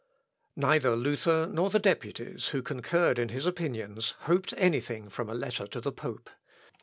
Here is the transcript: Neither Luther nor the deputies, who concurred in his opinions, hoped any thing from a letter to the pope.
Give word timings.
Neither 0.55 0.95
Luther 0.95 1.45
nor 1.45 1.69
the 1.69 1.77
deputies, 1.77 2.47
who 2.47 2.63
concurred 2.63 3.19
in 3.19 3.29
his 3.29 3.45
opinions, 3.45 4.15
hoped 4.21 4.51
any 4.57 4.79
thing 4.81 5.09
from 5.09 5.29
a 5.29 5.35
letter 5.35 5.67
to 5.67 5.79
the 5.79 5.91
pope. 5.91 6.31